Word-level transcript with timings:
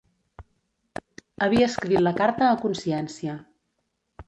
Havia 1.47 1.67
escrit 1.67 2.03
la 2.07 2.15
carta 2.23 2.49
a 2.49 2.59
consciència. 2.65 3.39